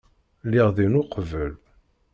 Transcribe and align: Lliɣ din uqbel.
Lliɣ 0.45 0.69
din 0.77 0.99
uqbel. 1.01 1.51